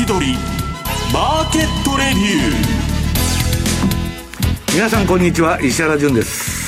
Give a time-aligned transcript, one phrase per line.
[0.00, 0.32] 先取り
[1.12, 2.54] マーケットレビュー。
[4.72, 5.60] 皆さんこんにちは。
[5.60, 6.59] 石原潤です。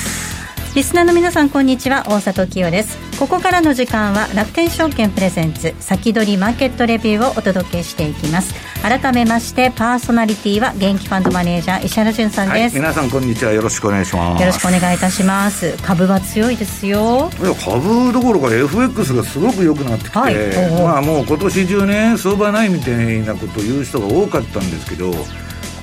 [0.75, 2.03] リスナーの皆さんこんにちは。
[2.07, 2.97] 大里清です。
[3.19, 8.55] ここからの時間は楽天証券プレゼンツ先取りマーケットレビューをお届けしていきます。
[8.81, 13.51] 改めましてパーソナリティは元気ファンドマネージャー石原潤さんです、はい、皆さんこんにちは。
[13.51, 14.41] よろしくお願いします。
[14.41, 15.77] よろしくお願いいたします。
[15.83, 17.29] 株は強いですよ。
[17.39, 23.83] いや株どころか FX がすごく良くなってきて、はい、まあもう今年中ね相場ないみたいなことを言う。
[23.83, 25.27] 人が多かったんですけどこ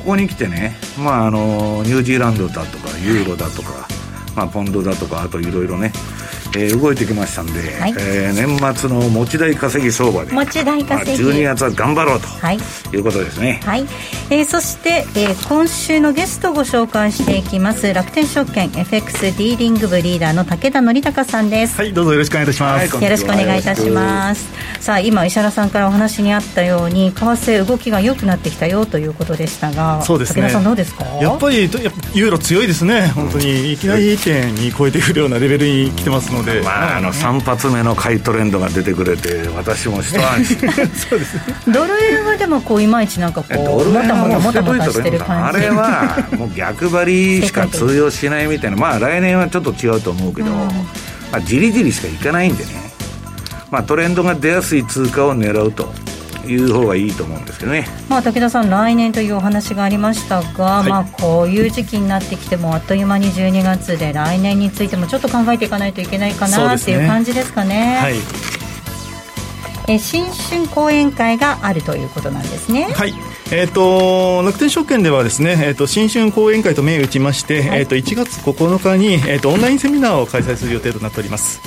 [0.04, 3.86] こに来てねまああのニュージーランドだとかユーロだとか、
[4.36, 5.92] まあ、ポンドだとかあといろいろね
[6.56, 13.86] えー、動いてきましたんで、はい、えー、年末の持ち台稼ぎ相場で持ち台稼ぎ、まあ、12月は頑張ろうと、はい、いうことですね、はい。
[14.30, 21.76] えー、そして、えー、今週のゲストをご紹介していきます楽天証券 FX ディーリング部リーダーの武田則孝さんです。
[21.76, 24.48] はいどうぞよろしくお願いいたします、はい、よろしくお願いいたします。
[24.80, 30.42] さあ今石原さんからお話にあったように為替動きが良くなってきたよということでしたがそうですね。
[30.42, 31.04] 武田さんどうですか？
[31.20, 31.80] やっぱりやっぱ
[32.14, 33.08] ユーロ強いですね。
[33.14, 33.72] 本当に。
[33.72, 40.58] いきなり1点に超えてくるようなレベルに来てますので、まああの3発目の買いトレンドが出てくれて私も一安心。
[40.94, 45.58] そうです、ね、ドル円はでもこういまいちなんかこうもたもたもたもたしてる感じ。
[45.58, 47.04] あれはもう逆張
[47.40, 48.76] りしか通用しないみたいな。
[48.80, 50.70] まあ来年はちょっと違うと思うけど、うん、ま
[51.32, 52.70] あ、じりじりしかいかないんでね。
[53.70, 55.92] まあトレンドが出やすい通貨を狙うと
[56.46, 67.98] いう方がいいと思うんですけどね、まあ、武田さん、来年というお話がありましたが、はい、まあ、こういう時期になってきてもあっという間に12月で来年についてもちょっと考えていかないといけないかな、っていう感じですかね。
[68.00, 68.60] はい
[69.88, 72.84] え新春講演会があるということなんですね。
[72.84, 73.14] はい
[73.52, 81.60] えーと、楽天証券ではですね、えーと、新春講演会と銘打ちまして、はい、えーと、1月9日に、えー、とオンラインセミナーを開催する予定となっております。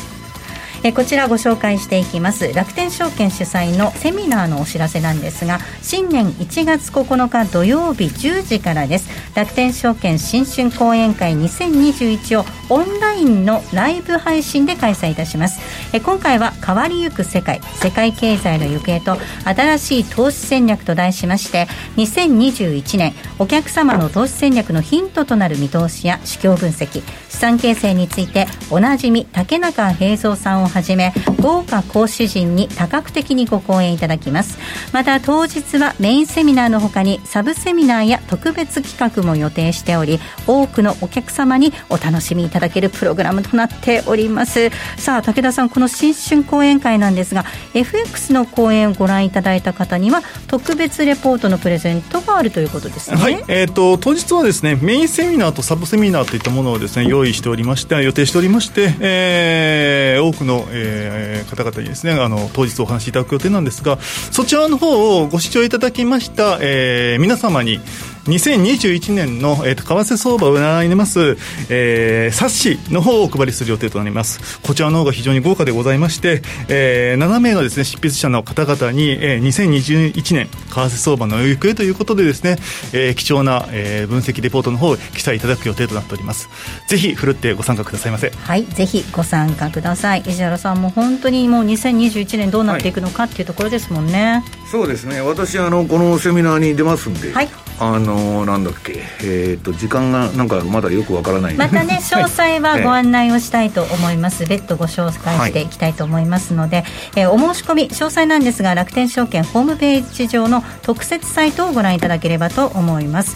[0.86, 2.52] えこちらご紹介していきます。
[2.52, 9.10] 楽天証券主催のセミナーのお知らせなんですが新年1月9日土曜日10時からです。
[9.34, 15.62] 楽天証券新春講演会2021をオンラインのライブ配信で開催いたします。
[15.94, 34.60] え今回は変わりゆく世界世界経済の行方と新しい投資戦略と題しまして2021年お客様の投資戦略のヒントとなる見通しや市況分析資産形成についておなじみ竹中平蔵さんをはじめ豪華講師陣に多角的にご講演いただきます。
[34.94, 44.70] また当日はメインセミナーのほかにサブセミナーや特別企画も予定しており多くのお客様にお楽しみいただけるプログラムとなっております。
[44.98, 53.18] さあ武田さんこの新春講演会なんですが FX の講演をご覧いただいた方には特別レポートのプレゼントがあるということですね。
[53.18, 67.80] はい、えーと、当日はですねメインセミナーとサブセミナーといったものをですね用用意しておりまして予定しておりまして、えー、多くのえー、方々にですねあの当日お話しいただく予定なんですがそちらの方をご視聴いただきました、えー、皆様に
[68.26, 71.38] 2021年の、えーと、為替相場を占います、
[71.70, 74.60] えー、冊子の方をお配りする予定となります。
[74.62, 82.58] こちらの方が非常に豪華でございまして、えー、7名のですね執筆者の方々に、えー、2021年為替相場の行方ということでですね、
[82.94, 86.50] えー、貴重な、えー、分析レポートの方を記載いただく予定となっております。
[86.88, 88.30] ぜひふるってご参加くださいませ。
[88.30, 90.22] はいぜひご参加ください。
[90.22, 95.22] 石原さんも本当にもう2021年どうなっていくのかっていうところですもんね、はい、そうですね。
[95.22, 97.50] 私あのこのセミナーに出ますんで、はい。
[97.80, 101.56] あのー、なんだっけ、えーと、時間がなんかまだよくわからない。
[101.56, 106.86] またね 詳細はご案内をしたいと思います、別途ご紹介していきたいと思いますので、はい、
[107.18, 113.36] えー、お申し込み詳細なんですが楽天証券ホームページ上の特設サイトをご覧いただければと思います。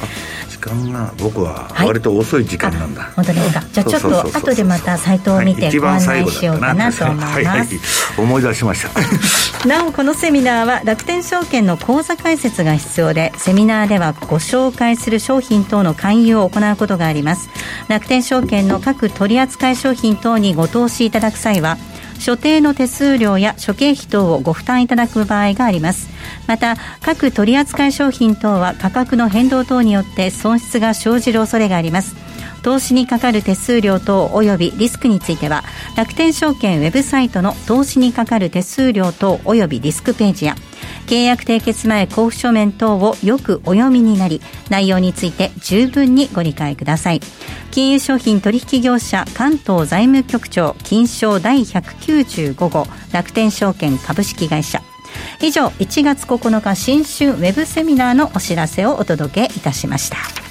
[0.49, 3.63] 時間が僕は割と遅い時間なんだ、はい、本当ですか。
[3.71, 7.45] じゃあちょっと後でまたサイトを見てご案内しようかなと思います、はい。
[7.45, 7.67] はい、
[8.17, 8.89] 思い出しました。
[9.67, 17.49] なおこのセミナーは楽天証券の口座開設が必要でセミナーではご紹介する商品等の勧誘を行うことがあります。
[17.87, 21.77] 楽天証券の各取扱商品等にご投資いただく際は
[22.19, 26.09] 所定の手数料や諸経費等をご負担いただく場合があります。
[26.47, 32.15] また各取扱商品等は価格の変動等によって損失が生じる恐れがあります。
[32.63, 35.63] 投資にかかる手数料等及びリスクについては
[35.95, 40.55] 楽天証券ウェブサイトの投資にかかる手数料等及びリスクページや
[41.07, 47.21] 契約締結前交付書面等をよくお読みになり内容について十分にご理解ください。
[47.71, 54.81] 金融商品取引業者関東財務局長金賞第195号楽天証券株式会社。
[55.41, 60.46] 以上1月9日新春ウェブセミナーのお知らせをお届けいたしました。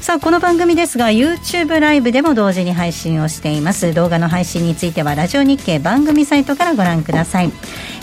[0.00, 3.92] さあこの番組ですが YouTube ライブでも同時に配信をしています。
[3.92, 7.52] 動画の配信についてはラジオ日経番組サイトからご覧ください。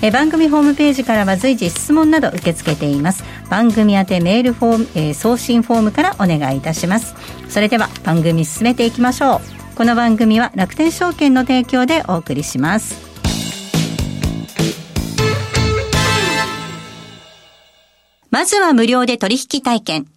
[0.04, 3.24] え番組ホームページからは随時質問など受け付けています。
[3.50, 7.16] 番組宛てメールフォーム、えー、送信フォームからお願いいたします。
[7.50, 9.42] それでは番組進めていきましょ
[9.74, 9.76] う。
[9.76, 12.96] この番組は楽天証券の提供でお送りします。
[18.30, 20.17] まずは無料で取引体験。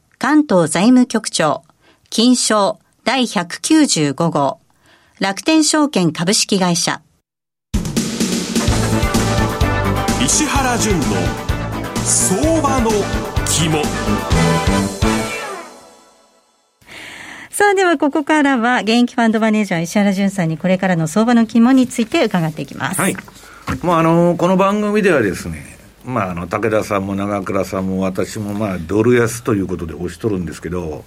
[0.21, 1.63] 関東財務局長、
[2.11, 4.59] 金賞第195号、
[5.19, 7.01] 楽天証券株式会社。
[10.23, 11.03] 石原淳の
[12.05, 12.91] 相場の
[13.47, 13.83] 肝。
[17.49, 23.01] さあではここからは現役ファンドマネージャー石原淳さんにこれからの相場の肝について伺っていきます。
[23.01, 23.17] はい。
[23.81, 31.03] もうあのこの番組ではですね、まあ、あの武田さんも長倉さんも私も、まあ、ドル安ということで押しとるんですけど、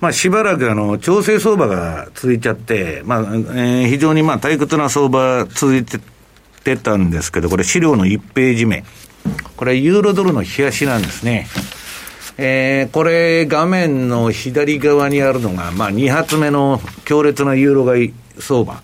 [0.00, 6.00] まあ、しばらくあの調整相場が続いちゃって、まあえー、非常にまあ退屈な相場続いて
[6.64, 8.84] てたんですけど、これ、資料の1ページ目、
[9.56, 11.48] これ、ユーロドルの冷やしなんですね。
[12.38, 18.82] えー、これ、画面の左側にあるのが、まあ、2発目の強烈なユーロ買い相場。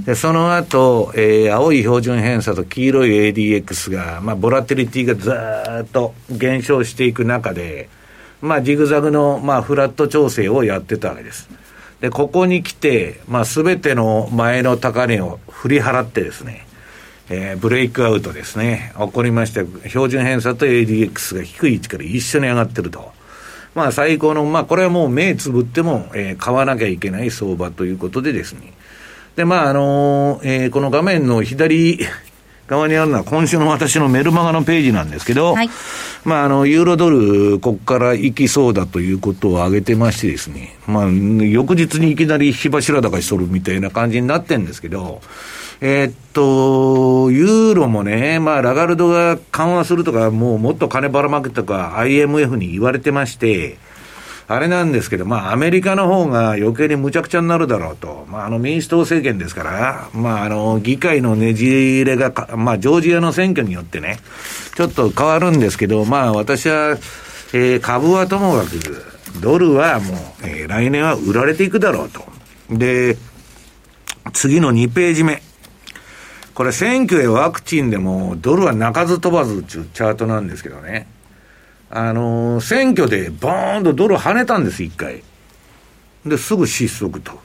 [0.00, 5.32] で、その後、えー、青い標準偏差と黄色い ADX が、まあ、ボラテリティがず
[5.84, 7.88] っと減少していく中で、
[8.40, 11.48] まあ、ジグザグの、まあ、フラット調整をやってたわけです。
[12.00, 16.66] で、ここに来て、まあ、すべての前の高値を振り払ってですね、
[17.30, 23.12] えー、ブレイクアウトですね、起こりまして、標準偏差と ADX が低い位置から一緒に上がってると。
[23.74, 28.73] まあ、最高の、まあ、これはもう目つぶっても、えー、買わなきゃいけない相場ということでですね、
[29.36, 31.98] で、まあ、あのー、えー、この画面の左
[32.66, 35.70] 側にあるのは今週の私のメルマガのページなんですけど、はい、
[36.24, 45.20] まあ、あの、ユーロドル、ここから行きそうだということを挙げてましてですね、まあ、翌日にいきなり火柱高しとるみたいな感じになってるんですけど、
[45.82, 53.76] えー、っと、ユーロもね、まあ、ラガルドが緩和するとか、もうもっと金ばらまくとか、IMF に言われてまして、
[54.46, 58.26] あれなんですけど、まあ、アメリカの方が余計にむちゃくちゃになるだろうと。
[58.28, 64.18] まあ、あの、民主党政権ですから、まあ、あの、議会のねじれがまあ、ジョージアの選挙によってね、
[64.76, 66.98] ちょっと変わるんですけど、まあ、私は、
[67.54, 69.04] えー、株はともかく、
[69.40, 72.22] ドルはもう、えー、来年は売られていくだろうと。
[72.70, 73.16] で、
[74.32, 75.42] 次の2ページ目。
[76.54, 81.08] これ選挙へワクチンでも、ドルは鳴かず飛ばずっていうチャートなんですけどね。
[81.96, 85.22] あのー、選挙でボーンとドル跳ねたんです、一回。
[86.26, 87.38] で、すぐ失速と。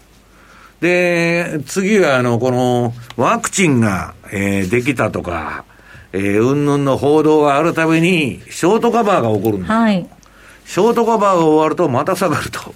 [0.82, 5.66] で、次は、あの、この、ワクチンが、えー、できたとか、
[6.14, 9.72] えー、うんぬんの報道があるたびに、ショートカバーが起こるんです。
[9.72, 10.10] はい。
[10.66, 12.74] ショートカバーが終わると、また下がると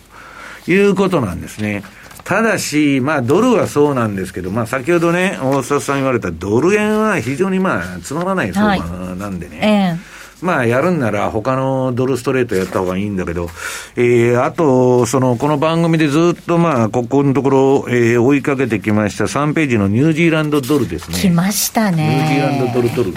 [0.68, 1.84] いうことなんですね。
[2.24, 9.60] ただし、まあ、ドルはそうなんですけど、まあ、先ほどね、大沢さん言われたドル円は非常にまあ、つまらない相場なんでね。
[9.60, 10.13] はいえー
[10.44, 13.50] まあ、やるんなら他のドルストレートやった方がいいんだけど、
[13.96, 21.18] えー、あと、その、この番組でずっとまあ、ここのところ、えー、追いかけてきました3ページのニュージーランドドルですね。
[21.18, 22.08] 来ましたね。
[22.08, 23.14] ニュージーランドドルドル。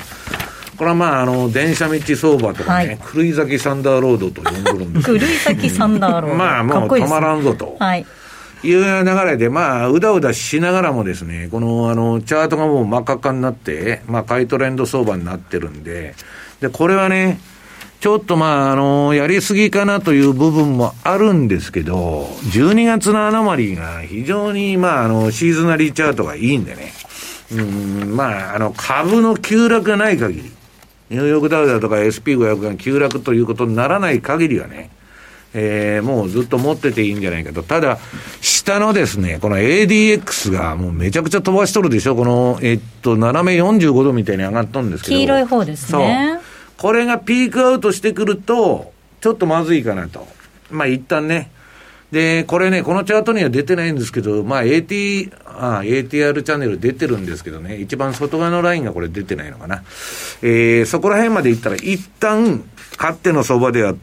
[0.76, 6.36] これはまあ、あの、電車道相場とかね、狂、はい、い咲サンダーロードと呼んでるんです狂い咲サンダーロード。
[6.38, 7.76] まあ、もう止まらんぞと。
[7.78, 8.06] はい。
[8.62, 16.14] いう流れで、まあ、うだうだしながらもですね、この、あの、チャートがもう真っ赤っかになって、まあ、買いトレンド相場になってるんで、
[16.68, 17.38] で、これはね、
[18.00, 26.92] ちょっとまあ、あの、やりすぎかなという部分もあるんですけど、12月のアノマリーが非常に、まあ、あの、シーズナリーチャートがいいんでね、
[27.52, 30.52] うん、まあ、あの、株の急落がない限り、
[31.10, 34.90] ニューヨークダウだとか SP500 が急落ということにならない限りはね、
[35.54, 37.62] えー、もうずっと持ってていいんじゃないかと。
[37.62, 37.98] ただ、
[38.42, 45.16] 下のですね、この ADX がもうめちゃくちゃ飛ばしとるでしょ、この、えっと、斜め45度みたいに上がったんですけど。
[45.16, 46.30] 黄色い方ですね。
[46.34, 46.45] そう。
[46.78, 50.26] これがピークアウトしてくると、ちょっとまずいかなと。
[50.70, 51.50] まあ一旦ね。
[52.12, 59.82] で、これね、このチャートには出てないんですけど、まあ AT、あ ATR チャンネル出てるんですけどね、一番外側のラインがこれ出てないのかな。
[60.42, 62.64] えー、そこら辺まで行ったら一旦、
[62.98, 63.94] 勝手の相場では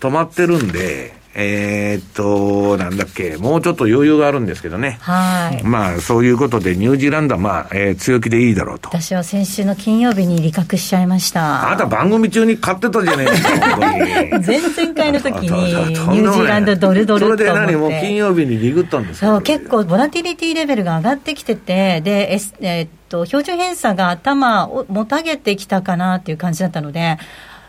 [0.00, 4.98] 止まってるんで、えー、っと、なんだっけ、もうちょっと余裕があるんですけどね。
[5.00, 5.62] はい。
[5.62, 8.88] まあ、そういうことで、ニュージーランドは、まあ、えー、強気でいいだろうと。
[8.88, 11.68] 私は先週の金曜日に利確しちゃいました。
[11.68, 27.18] あなた番組中に買ってたじゃないですか、 前々回の時に、ニュージーランドドルドルそれで何もう金曜日にリグったんですかそう、結構、ボラティリティレベルが上がってきてて、で、ええー、っと、標準偏差が頭をもたげてきたかなっていう感じだったので、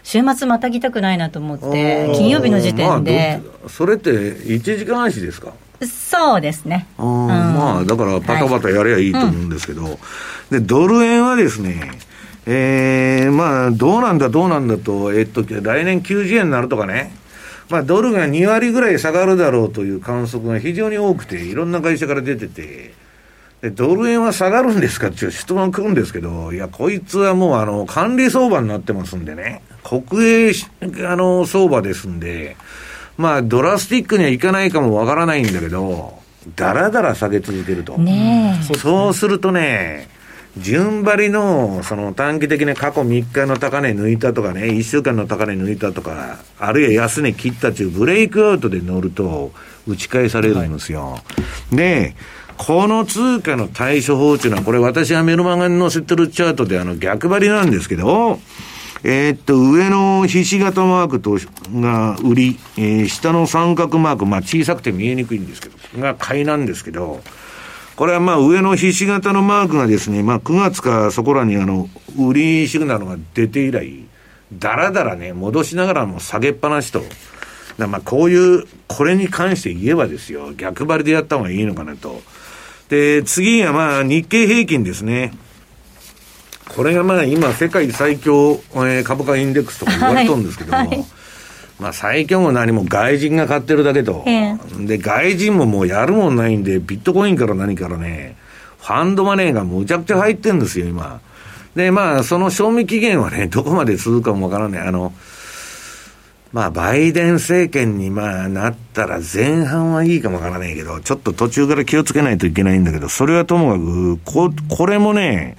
[0.09, 5.53] 週末またぎたくないなと思って、金曜日の時点で、まあ、それって1時間足ですか？
[5.85, 9.91] そうですね、うん、まあだからパタパタやればいいと思うんですけど、はい。
[9.93, 11.91] うん、でドル円はですね
[12.47, 17.13] えー、まあどうなんだどうなんだとえっと来年90円になるとかね。
[17.69, 22.95] まあ、ドルが2割ぐらい下がるだろうという観測が非常に多くて、いろんな会社から出てて、
[23.61, 30.51] でドル円は下がるんですかっていう質問来るんですけど、いや、こいつはもうあの管理相場になってますんでね、国営
[31.05, 32.55] あの相場ですんで、
[33.17, 36.19] まあ、ドラスティックにはいかないかもわからないんだけど、
[36.55, 37.97] だらだら下げ続けると。
[37.97, 40.07] ねそうするとね、
[40.57, 49.51] 順張りの、その短期的な過去3日の高値抜いたとかね、1週間の高値抜いたとか、あるいは安値切ったというブレイクアウトで乗ると、
[49.85, 51.11] 打ち返されるんですよ。
[51.11, 51.23] は
[51.73, 52.15] い、で、
[52.59, 58.37] この通貨の対処法っていうのは、これ私がメルマガに載せてるチャートであの逆張りなんですけど、
[59.01, 61.39] えー、っと、上のひし形マークと、
[61.79, 67.21] が売り、えー、下の三角マーク、まあ小さくて見えにくいんですけど、が買いなんですけど、
[67.95, 71.87] これはまあ上のひし形のマークがですね、まあ9月かそこらにあの、
[72.17, 74.03] 売りシグナルが出て以来、
[74.51, 77.03] だらだらね、戻しながらも下げっぱなしと。
[77.77, 82.21] まあこういう、これに関して言えばですよ、逆張りでやった方がいいのかなと。
[82.89, 85.31] で、次がまあ日経平均ですね。
[86.67, 91.05] これがまあ今、世界最強、えー、株価インデックスとか言われとるんですけども、はいはい、
[91.79, 98.37] まあ最強も何も外人が買ってるだけと、えー、で、外人ももうやるもんないんで、ビットコインから何からね、
[98.79, 101.21] ファンドマネーがむちゃくちゃ入ってるんですよ、今。
[101.75, 104.87] で、まあ、その賞味期限はね、どこまで続くかもわからない。
[104.87, 105.13] あの、
[106.51, 115.57] まあ、バイデン政権にまあなったら前半はいいかもわからないけど、ちょっと途中から気をつけないといけないんだけど、それはともかく、こ、これもね、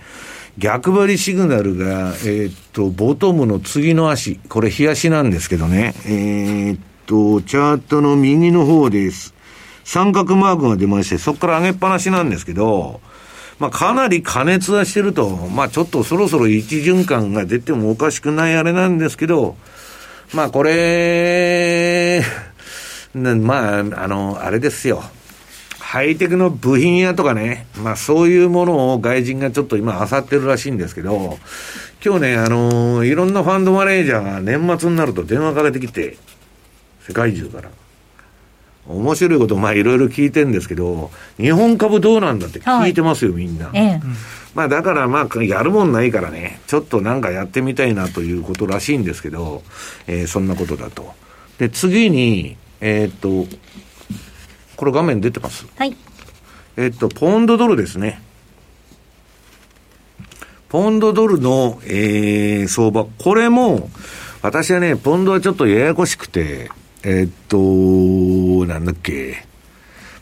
[0.58, 9.32] 逆張りシグナルが、えー、っと、ボトムの次の足、これ冷やしなんですけどね、えー、っと、チャートの右の方です。
[9.84, 13.00] 三角マークが出まして、そこから上げっぱなしなんですけど、
[13.60, 19.56] まあ、かなり加熱はしてると、まあ、ちょっとそろそろ一循環が出てもおかしくないあれなんですけど、
[20.32, 22.22] まあ、これ、
[23.14, 25.02] まあ、あの、あれですよ。
[25.90, 31.40] ハイテクの部品屋とかね、まあそういうものを外人がちょっと今漁ってるらしいんですけど、
[32.04, 36.16] 今日ね、あの、いろんなファンドマネージャーが年末になると電話かけてきて、
[37.00, 37.70] 世界中から。
[38.90, 43.70] 面白いことまあいろいろ聞いてるんですけど、日本株どうなんだって聞いてますよ、はい、みんな。
[43.74, 44.00] ええ、
[44.54, 49.62] まあだからまあやるもんないからね、ちょっとなんかやってみたいなということらしいんですけど、
[50.06, 51.14] えー、そんなことだと。
[51.58, 53.46] で、次に、えー、っと、
[54.76, 55.66] これ画面出てます？
[55.76, 55.96] はい。
[56.76, 58.22] えっと、ポンドドルですね。
[60.70, 63.04] ポンドドルの、えー、相場。
[63.18, 63.90] これも、
[64.40, 66.70] 私はね、ポンドはちょっとややこしくて、
[67.02, 67.56] えっと、
[68.66, 69.44] なんだっけ。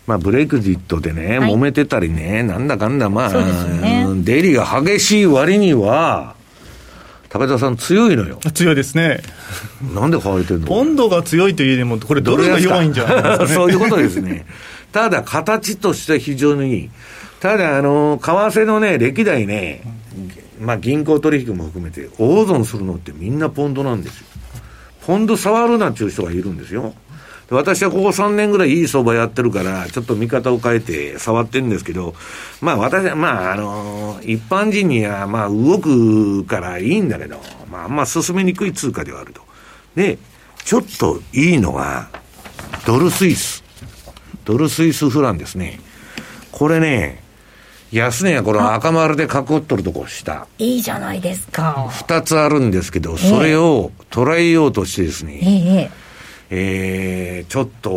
[0.07, 6.35] まあ、ブレイクジットでね、はい、揉めてたりね、なんだかんだ、まあ、ね、出入りが激しい割には、
[7.29, 8.41] 高田さん強いのよ。
[8.55, 9.21] 強いですね。
[9.95, 10.73] なんで買われてるの？
[10.73, 14.47] 温度が強いというよりも、これドルが弱いんじゃないですか、ね、 そういうことですね。
[14.93, 16.91] ただ、形として非常にいい。
[17.41, 19.83] ただ、あの、為替のね、歴代ね、
[20.59, 24.27] まあ、銀行取引も含めて、大損するのってみんなポンドなんですよ。
[25.09, 26.93] ポンド触るなっていう人がいるんですよ。
[27.49, 32.15] 私はここ3年ぐらいいい相場やってるから、ちょっと見方を変えて触ってるんですけど、
[32.61, 39.41] まあ私は、まああの、一般人にはまあ動くからいいんだけど、まああんま進めにくい通貨ではあると。
[39.95, 40.19] で、
[40.63, 42.11] ちょっといいのが、
[42.85, 43.65] ドルスイス。
[44.45, 45.81] ドルスイスフランですね。
[46.53, 47.25] これね、
[47.91, 50.47] 安値がこの赤丸で囲っとるとこ下。
[50.59, 51.89] いいじゃないですか。
[51.91, 56.09] 二つあるんですけど、それを捉えようとしてですね、ええ
[56.51, 57.91] えー、ちょっと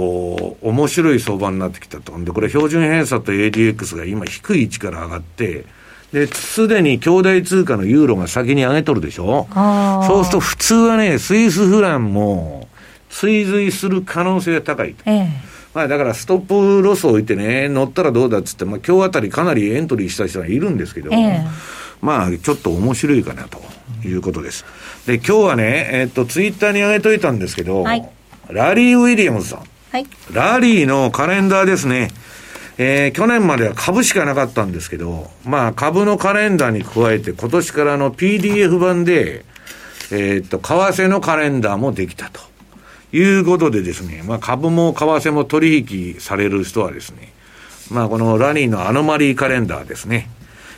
[0.62, 2.18] 面白い相場になってきたと。
[2.24, 5.66] で、これ標準偏差と ADX が今低い位置から上がって、
[6.14, 12.68] で、すでに兄弟通貨のユーロが先に上げとるでしょそうすると普通はね、スイスフランも
[13.10, 15.04] 追随する可能性が高いと。
[15.06, 21.46] ええまあだからストップロスを置いてね、乗ったらどうだっつって、まあ今日あたりかなりエントリーした人がいるんですけど、ええ、
[22.02, 23.60] まあちょっと面白いかなと
[24.06, 24.66] いうことです。
[25.06, 28.10] で、今日はね、えっと、ツイッターに上げといたんですけど、はい
[28.52, 29.64] ラリー・ウィリアムズさん。
[29.92, 30.06] はい。
[30.32, 32.10] ラリーのカレンダーですね。
[32.78, 39.46] えー、去年までは株しかなかったんですけど、まあ株のカレンダーに加えて今年からの PDF 版で、
[40.12, 42.42] えー、っと、為替のカレンダーもできたと。
[43.14, 47.34] いうことでですね、まあ株も為替も取引される人はですね、
[47.90, 50.30] まあこのラリーのアノマリーカレンダーですね。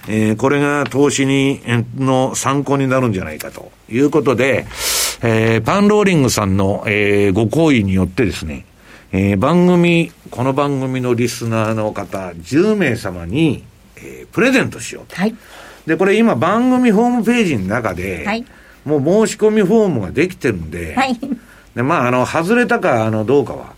[0.07, 1.61] えー、これが投資に、
[1.97, 4.65] の参考になるんじゃないかということで、
[5.21, 8.65] えー、パンローリングさんの、えー、ご好意によってですね、
[9.13, 13.63] えー、番組、この番組のリスナーの方、10名様に、
[13.95, 15.15] えー、プレゼントしようと。
[15.15, 15.35] はい。
[15.85, 18.45] で、これ今番組ホームページの中で、はい、
[18.83, 21.17] もう申し込みフォームができてるんで、はい。
[21.75, 23.73] で、まあ、あの、外れたか、あの、どうかは、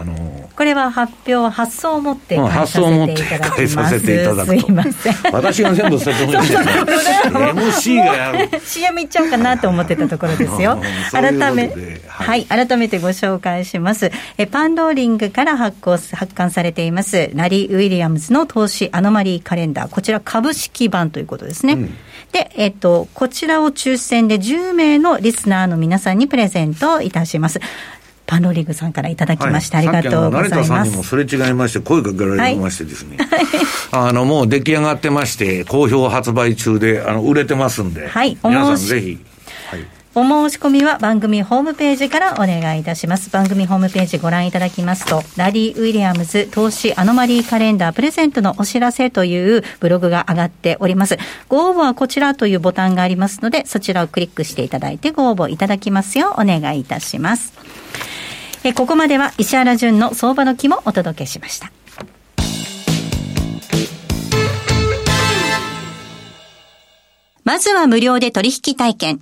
[0.00, 4.60] あのこれは発表、発送を持って返させていただくと。
[4.60, 5.14] すいません。
[5.30, 8.60] 私が全部説明して MC がやる。
[8.60, 10.80] CM いっちゃうかなと思ってたところですよ。
[11.12, 11.70] 改め、
[12.08, 14.10] はい、改めてご紹介します。
[14.38, 19.90] えパンローリングから発行、発刊されています、ラリー・ウィリアムズの投資アノマリーカレンダー。
[19.90, 21.74] こちら株式版ということですね。
[21.74, 21.94] うん、
[22.32, 27.60] で、えっと、こちらを抽選で10名のリスナーの皆さんにプレゼントいたします。
[28.26, 30.50] パンローリングさんからいただきまして、はい、ありがとうございます。
[30.50, 39.18] 成田さんにもすれ違いまして、声かけられましてですね、はい、あの、もう出来上がってまして、好評発売中で、あの、売れてますんで、はい、皆さんぜひ、
[39.70, 39.86] はい。
[40.18, 43.28] お申し込みは番組ホームページからお願いいたします。
[43.28, 51.18] 番組ホームページご覧いただきますと、ラリー・ウィリアムズ投資アノマリーカレンダープレゼントのお知らせというブログが上がっております。
[51.50, 57.52] ご応募はこちらというボタンがありますので、そちらをクリックしていただいてご応募いただきますようお願いいたします。
[58.64, 61.70] えここまでは石原淳の相場の木もお届けしました。
[67.44, 69.20] まずは無料で取引体験。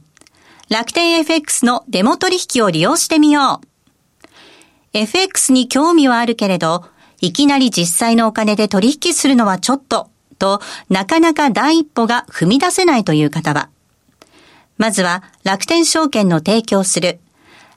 [0.70, 3.66] 楽天 FX のデモ取引を利用してみよう。
[4.94, 6.86] FX に興味はあるけれど、
[7.20, 13.68] いきなり実際のお金で取引するのはちょっと、と、なかなか第一歩が踏み出せないという方は、
[14.78, 17.20] まずは楽天証券の提供する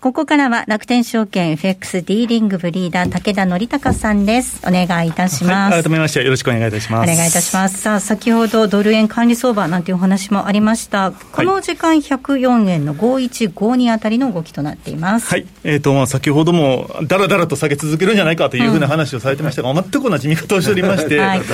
[0.00, 4.66] ここからは楽天証券 FX ディーリング部リーダー武田則孝さんです。
[4.66, 5.74] お願いいたします。
[5.74, 7.12] はい、改めましてよろしくお願いいたします。
[7.12, 7.82] お願いいたします。
[7.82, 11.12] さあ、先ほどドル円管理相場なんていうお話もありました。
[11.12, 15.28] この時間104円の5152あたりの動きとなっています。
[15.28, 15.46] はい。
[15.64, 21.44] えっ、ー、と、まあ先ほどもだらだらと下げ続けるんじゃないかというふうな話をされてましたが、うん、全く同じ見方をしておりまして、はい、も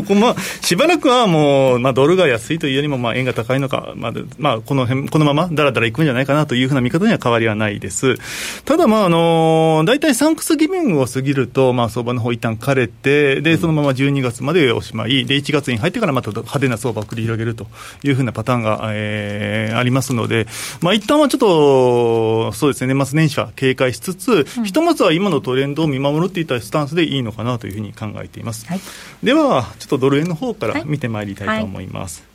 [0.00, 8.16] う、まあ、しばらくはもう、まあドルが安いというよりも、まあ円が高いのか、まあ、まあ、この辺、このままだらだらいくんじゃないかなというふうな見方には変わりはないです。
[8.64, 17.66] ただ、まああの大体サンクスギビングを過ぎると、まあ、相場の方一旦枯れて、でそのまま12月までおしまい、で1月に入ってからまた派手な相場を繰り広げると
[18.02, 20.46] いうふうなパターンが、えー、ありますので、
[20.80, 28.66] まあ一旦はちょっと、そうですね、年末年始は警戒しつつ、うん、ひとまずは今のトレンドを見守るっていったスタンスでいいのかなというふうに考えています。
[28.66, 28.80] はい、
[29.22, 32.20] では、ちょっとドル円の方から見てまいりたいと思います。
[32.20, 32.27] はい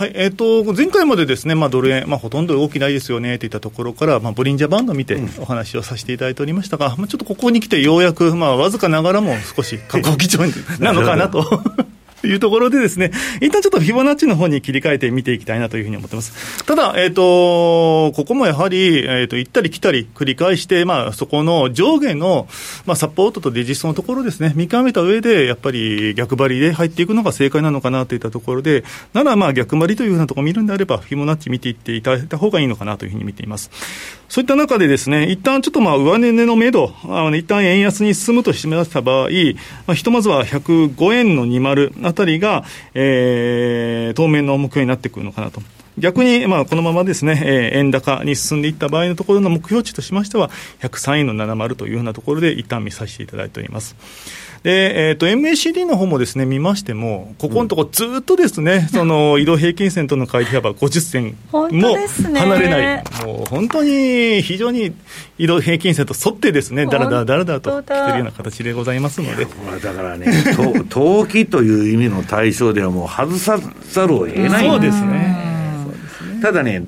[0.00, 10.38] はいえーと、前回までですね、まあ、ドル円、まあ、ほとんど動きないですよねといったところから、まあ、ボリンジャーバンドを見てお話をさせていただいておりましたが、うん、まあ、ちょっとここに来てようやく、まあ、わずかながらも少し過去基調
[10.80, 11.44] なのかなと
[12.20, 16.64] というところでですね、一旦ちょっとフィボナッチの方に切り替えて見ていきたいなというふうに思ってます。
[16.64, 22.46] ただ、えっ、ー、と、ここもやはり、えっ、ー、と、行ったり来たり繰り返して、まあ、そこの上下の、
[22.86, 33.70] まあ、サポートとデジストのところですね、見極めた上で、やっぱり逆張りで入っていくのが正解なのかなといったところで、ならまあ逆張りというふうなところを見るんであれば、フィボナッチ見ていっていただいた方がいいのかなというふうに見ています。
[34.28, 39.28] そういった中でですね、一旦ちょっとまあ上値の目処、あの一旦円安に進むとしました場合、
[39.86, 45.62] まあ、ひとまずは105円の20あたりが、えー、当面の目標になってくるのかなと。
[45.98, 53.96] 逆に、まあ、このままですね、えー、円高に進んでいった場合のところの目標値としましては、103円の70というようなところで一旦見させていただいております。
[54.62, 64.92] で、えっ、ー、と、MACD の方もですね、見ましても、ここのところずっとですね、うん、その移動平均線との乖離幅50銭も離れない、もう本当に非常に
[65.38, 69.46] 移動平均線と沿ってですね、だらだらだらだらと来てるような形でございますので。
[69.82, 70.26] だからね、
[70.90, 73.58] 投機という意味の対象ではもう外さ
[73.92, 74.66] ざるを得ない。
[74.66, 75.38] そうですね。
[76.42, 76.84] ただね、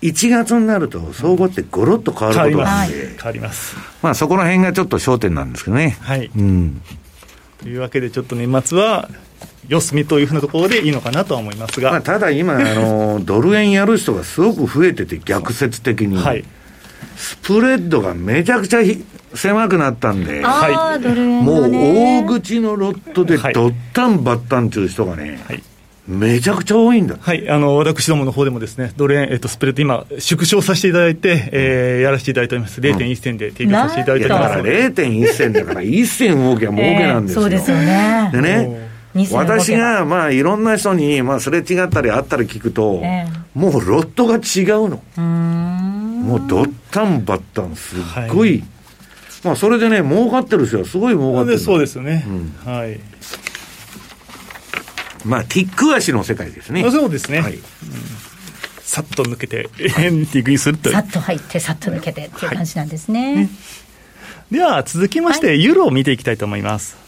[0.00, 3.76] 1月になると、相場ってごろっと変わることなんで、変わります。
[4.02, 5.96] まあ、そこら辺がちょっと焦点なんですけどね。
[6.00, 6.30] はい。
[6.36, 6.80] うん。
[7.62, 9.08] というわけで、ちょっと年末は、
[9.68, 16.44] 四隅というふうなところでいいのかなとは思いますが、まあ、ただ今あの、 ドル円やる人がすごく増えてて、逆説的に、はい、
[17.16, 18.80] スプレッドがめちゃくちゃ
[19.34, 25.62] 狭くなったんで、はい、もう大口のロットで、どったんばったんという人がね、はい
[26.06, 27.16] めちゃくちゃ多いんだ。
[27.20, 32.80] はい、あの、私どもの方でもですね、ドル円、えっと、スプレッド今、縮小させていただいて、えー、やらせていただいております。
[32.80, 34.56] 0.1銭で提供させていただいております。
[34.56, 37.42] だから0.1銭だから、1銭儲けは儲けなんですよ。
[37.42, 38.30] そうですよね。
[38.32, 38.90] でね、
[39.30, 45.02] 私が、まあ、いろんな人に、まあ、すれ違ったりあったり聞くと、えー、もうロットが違うの。
[45.16, 48.64] うもうどったんばったん、すっごい、はい、
[49.44, 51.58] まあ、それでね、儲かってる人はすごい儲かってる。
[51.58, 52.24] そうですよね。
[52.26, 52.98] うん、はい。
[55.24, 56.82] まあ、ティック足の世界ですね。
[56.90, 57.40] そうですね。
[57.40, 57.62] はい、うん、
[58.80, 63.34] さっと抜けて、ティックにするとさっと入って、さっと抜けてっていう感じなんですね。
[63.34, 63.48] はい、
[64.50, 67.02] では、続きまして、ユーロを見ていきたいと思います。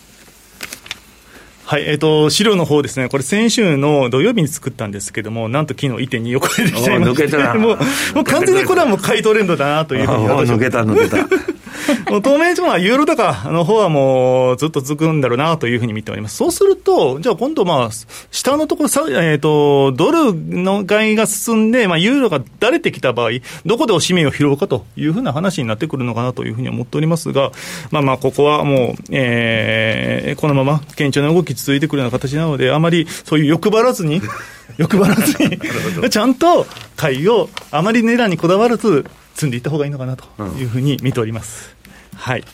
[1.67, 7.77] はい、えっ、ー、と、資料の方ですね、これ先週の土曜日に作ったんですけども、なんと昨日1.2を超えてきちゃいまして、もう、
[8.15, 11.27] もう完全にこれはもう買いトレンドだなというふうに抜けた、抜けた。
[12.11, 16.37] もう当面ユーロ高の方はもうずっと続くんだろうなというふうに見ております。
[16.37, 17.91] そうすると、じゃあ今度まあ、
[18.31, 23.31] 下のところ、えっ、ー、と、ドルの買いが進んで、まあ、ユーロがだれてきた場合、
[23.67, 27.53] どこでおしめを拾うかというふうな話になってくるのかなというふうに思っておりますが、
[27.91, 34.23] まあまあ、ここはもう、えー、このまま堅調な動き続いてくるような形なので、あまりそういう欲張らずに、
[34.79, 39.05] 欲張らずにちゃんと買いをあまり値段にこだわらず、
[39.35, 40.25] 積んでいった方がいいのかなと
[40.59, 41.77] いうふうに見ております。
[42.13, 42.45] うん、はい。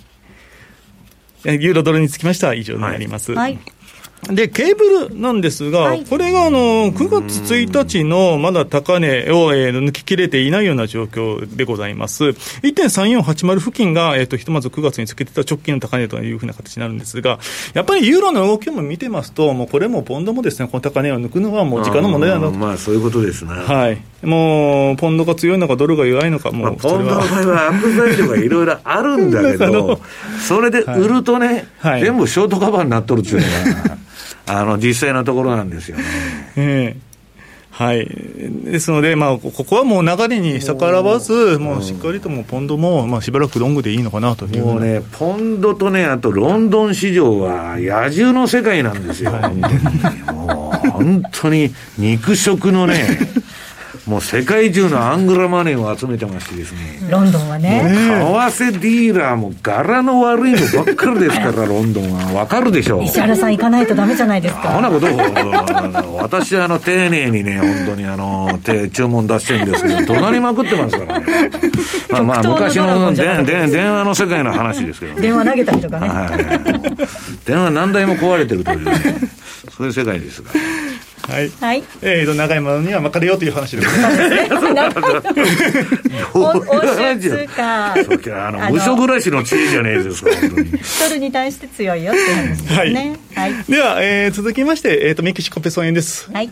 [1.45, 3.33] ユーロドルにつきましては以上になります。
[3.33, 3.80] はい、はい
[4.29, 12.25] で、ケーブルなんですが、はい、これがあの9月1日のまだ高値を、えー、抜ききれていないような状況でございます。
[12.25, 17.39] 1.3480付近が、えーと、ひとまず9月につけてた直近の高値というふうな形になるんですが、
[17.73, 22.53] やっぱりユーロの動きも見てますと、もうこれもポンドもですね、この高値を抜くのはもう時間の問題だなと。
[22.53, 23.53] まあ、そういうことですね。
[23.53, 24.27] はい。
[24.27, 30.01] もう、ポンドが強いのか、ドルが弱いのか、もう、まあ、ポンドの場合は悪材料がいろいろあるんだけど、
[30.47, 34.10] それで売るとね、はい、全部ショートカバーになっとるっていうのが。
[34.59, 36.05] あの実際のところなんですよね。
[36.57, 37.11] えー
[37.81, 49.31] はい、ですので、まあ、ここはもう流れに逆らわず、もうしっかりともポンドも、まあ、しばらくロングでいいのかなというもうね、ポンドとね、あとロンドン市場は野獣の世界なんですよ、
[50.93, 53.19] 本当に肉食のね、
[54.07, 56.99] もう世界中のアングラマネーを集めてましてですね。
[57.11, 57.83] ロンドンはね。
[57.85, 62.33] 為替ディーラーも柄の悪いのばっかりですから、ロンドンは。
[62.41, 63.05] わかるでしょう。
[63.05, 64.73] 石原さん行かないとダメじゃないですか。
[64.73, 65.07] そんなこと
[66.23, 71.27] 私はあの、丁寧にね、本当にあの、手、注文出してるんですけど、怒鳴りまくってますからね。
[72.11, 75.21] まあ、まあ、昔の電電話の世界の話ですけどね。
[75.21, 76.09] 電話投げたりとかね。
[76.09, 78.93] はい、電話何台も壊れてるという、ね、
[79.77, 80.51] そういう世界ですが。
[81.29, 81.51] はい。
[81.61, 81.83] はい。
[82.03, 84.49] えーと、長いものには巻かれようという話ですね。
[86.35, 87.93] 欧州通貨。
[88.49, 90.31] あの、無所暮らしの知恵じゃねえですか。
[91.09, 93.19] ドルに対して強いよって話ですね。
[93.35, 93.65] はい。
[93.65, 96.31] では、えー、続きまして、えーと、メキシコペソ円です。
[96.33, 96.51] はい。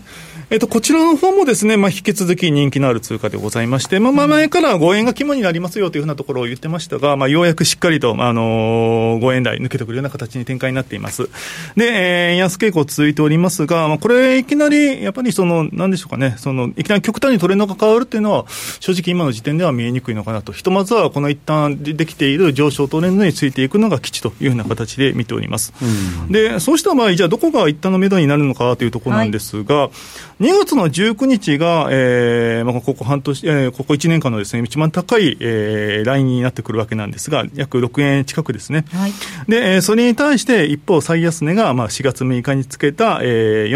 [0.51, 11.29] えっと、こちらの方もですね、まあ、引き続き人気のある通貨でございまして、まあ、前から5円が肝になりますよというふうなところを言ってましたが、まあ、ようやくしっかりと、あのー、5円台抜けてくるような形に展開になっています。
[11.77, 18.45] で、えー、円安傾向続いておりますが、まあ、これ、いきなり、やっぱりその、なんでしょうかね、その、いきなり極端にトレンドが変わるっていうのは、
[18.81, 20.53] 正直今の時点では見えにくいのかなと。
[20.53, 25.73] ひとまずは、この一旦できている上昇トレンドについていくのが基地というふうな形で見ております。
[25.81, 29.91] うん、で、そうした場合、じゃあどこが一旦の目処になるのかというところなんですが、は
[30.41, 38.85] い、2月の19日が、えーまあ、ここ半年、えー、ここ1年間のですね、一番高い、えー、ラインになってくるわけなんですが、約6円近くですね。
[38.93, 39.13] はい、
[39.49, 43.69] で、えー、それに対して、一方、最安値が、まあ、4月6日につけた、えー、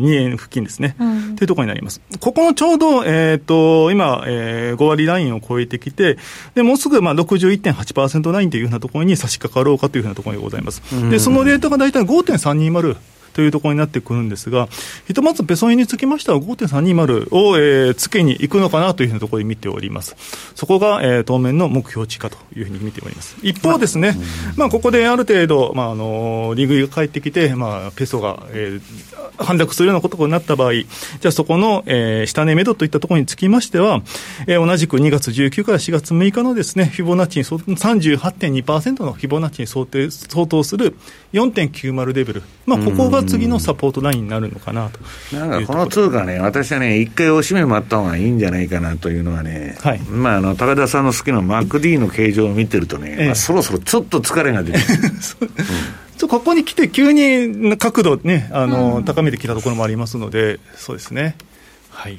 [0.00, 0.96] 4.2円付近ですね。
[0.98, 2.00] うん、というところになります。
[2.20, 6.18] ここのちょうど、えっ、ー、と、今、えー、5割ラインを超えてきて、
[6.54, 10.82] で、もうすぐ、まあ、61.8%ラインというふうなところに差し掛かろうかというふうなところでございます。
[11.10, 12.96] で、そのデータが大体5.320。
[13.34, 14.68] というところになってくるんですが、
[15.06, 20.16] ひとまずペソ円につきましては5.320を、えー、つけに行くのかなというふうなところで見ております。
[20.54, 23.36] そこが、えー、当面の目標値かというふうに見ております。
[23.42, 24.16] 一方ですね、
[24.56, 34.02] まあ、ここである程度、まあ、あの、利食いが返ってきて、まあ、ペソが、えー、反落するようなことになった場合、じゃあそこの、えー、下値目処といったところにつきましては、
[34.46, 40.96] えー、同じく2月19から4月6日のですね、フィボナッチに38.2%のフィボナッチに相当相当する
[41.32, 45.36] 4.90レベル、まあ、ここが次のサポートラインになるのかなと。
[45.36, 50.00] なんかこの通貨ね、私はね、一回おしめ待った方がいいんじゃないかなというのはね、はい。
[50.00, 53.26] まあ、あの高田さんの好きなマック D の形状を見てるとね、ええ。
[53.26, 54.84] まあ、そろそろちょっと疲れが出てる。
[56.22, 56.26] う。
[56.26, 61.36] ん、ここに来て、急に角度ね、あの、うん、高めてきたところもありますので、そうですね。
[61.90, 62.18] はい。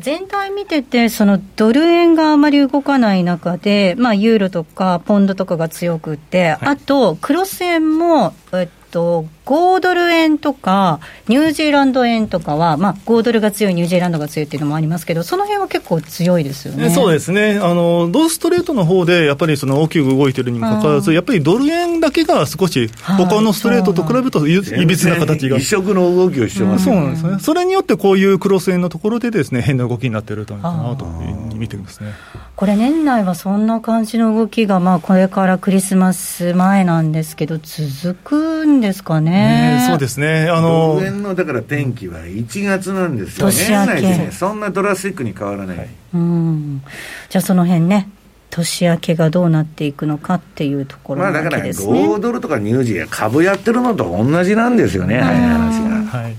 [0.00, 16.90] 全体見てて、そのドル円があまり動かない中で、まあ、ユーロとかポンドとかが強くて、はい、あと、クロス円も、えっと、5ドル円とか、ニュージーランド円とかは、まあ、5ドルが強い、ニュージーランドが強いっていうのもありますけど、その辺は結構強いですよね。
[16.90, 25.56] そうですね、あのドルストレートの方で、やっぱりその大きく動いてるにもかかわらず、やっぱりドル円だけが少し、他のストレートと比べるといびつな形が。
[25.58, 32.12] 異色の動きをしてます、ね、そうなんですね、それによってこういうクロス円のところでです、ね、変な動きになってるのかなというふうに見てるんですね。
[32.56, 39.78] これ、年内はそんな感じの動きが、まあ、これからクリスマス前なんですけど、続くんですかね。
[39.78, 40.48] ねそうですね。
[40.48, 43.46] あのー、のだから天気は1月なんですよ。
[43.46, 44.00] 年明け。
[44.02, 45.76] ね、そんなドラスティックに変わらない。
[45.76, 46.82] はい、うん。
[47.28, 48.08] じゃあその辺ね。
[48.50, 51.92] 年明けがどうなっていくのかっていうところなわけですね。
[51.92, 56.18] まあ、だから5ドルとかニュージー株やってるのと同じなんですよね、早い話が。
[56.18, 56.36] はい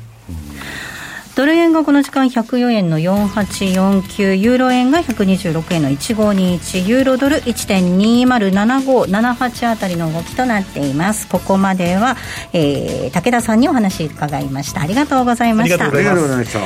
[1.39, 11.29] ドル円がこの時間104円の4849ユーロ円が126円の1521ユーロドル1.207578あたりの動きとなっています。
[11.29, 12.17] ここまでは、
[12.51, 14.81] えー、武田さんにお話伺いました。
[14.81, 15.85] ありがとうございました。
[15.85, 16.59] ありがとうございました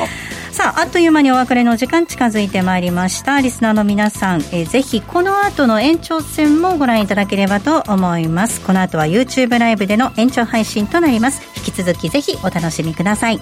[0.54, 3.42] さああっという間にお別れの時間近づいてまいりました。
[3.42, 8.62] リスナーの皆さん、えー、ぜひこの後の延長戦もご覧いただければと思います。
[8.62, 11.42] この後は YouTube ライブでの延長配信となります。
[11.58, 13.40] 引き続きぜひお楽しみください。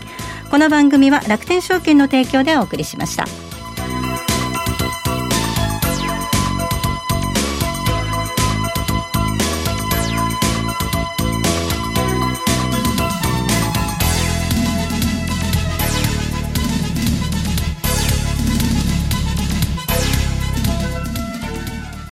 [0.50, 3.26] この番組は楽天証券の提供でお送りしました。